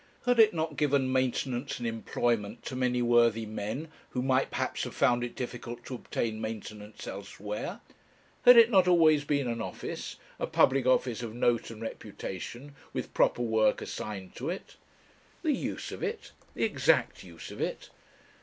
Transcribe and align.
had 0.25 0.39
it 0.39 0.51
not 0.51 0.77
given 0.77 1.13
maintenance 1.13 1.77
and 1.77 1.87
employment 1.87 2.65
to 2.65 2.75
many 2.75 3.03
worthy 3.03 3.45
men 3.45 3.87
who 4.09 4.23
might 4.23 4.49
perhaps 4.49 4.83
have 4.83 4.95
found 4.95 5.23
it 5.23 5.35
difficult 5.35 5.85
to 5.85 5.93
obtain 5.93 6.41
maintenance 6.41 7.05
elsewhere? 7.05 7.81
had 8.45 8.57
it 8.57 8.71
not 8.71 8.87
always 8.87 9.23
been 9.23 9.47
an 9.47 9.61
office, 9.61 10.15
a 10.39 10.47
public 10.47 10.87
office 10.87 11.21
of 11.21 11.35
note 11.35 11.69
and 11.69 11.83
reputation, 11.83 12.73
with 12.93 13.13
proper 13.13 13.43
work 13.43 13.79
assigned 13.79 14.33
to 14.35 14.49
it? 14.49 14.75
The 15.43 15.53
use 15.53 15.91
of 15.91 16.01
it 16.01 16.31
the 16.55 16.63
exact 16.63 17.23
use 17.23 17.51
of 17.51 17.61
it? 17.61 17.91